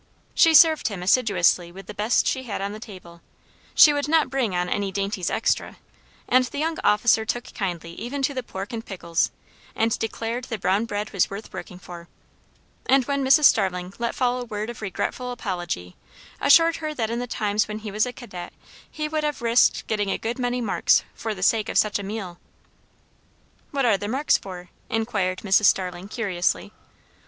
[0.33, 3.21] She served him assiduously with the best she had on the table;
[3.75, 5.77] she would not bring on any dainties extra;
[6.27, 9.29] and the young officer took kindly even to the pork and pickles,
[9.75, 12.07] and declared the brown bread was worth working for;
[12.87, 13.43] and when Mrs.
[13.43, 15.95] Starling let fall a word of regretful apology,
[16.41, 18.53] assured her that in the times when he was a cadet
[18.89, 22.03] he would have risked getting a good many marks for the sake of such a
[22.03, 22.39] meal.
[23.69, 25.65] "What are the marks for?" inquired Mrs.
[25.65, 26.71] Starling curiously.